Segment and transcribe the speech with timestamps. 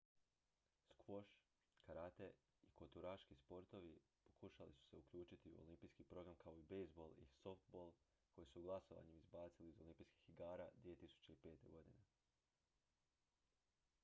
[0.99, 1.27] skvoš
[1.87, 2.27] karate
[2.67, 3.91] i koturaški sportovi
[4.29, 7.91] pokušali su se uključiti u olimpijski program kao i bejzbol i softball
[8.35, 11.67] koje su glasovanjem izbacili iz olimpijskih igara 2005.
[11.71, 12.03] godine